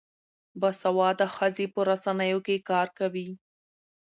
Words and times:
باسواده 0.59 1.27
ښځې 1.35 1.65
په 1.73 1.79
رسنیو 1.89 2.39
کې 2.45 2.65
کار 2.69 2.87
کوي. 2.99 3.29